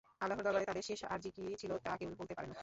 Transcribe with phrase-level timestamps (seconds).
[0.21, 2.55] আল্লাহর দরবারে তাদের শেষ আরজি কি ছিল, তা কেউ বলতে পারে না।